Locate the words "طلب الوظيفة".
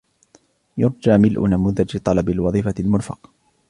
1.97-2.73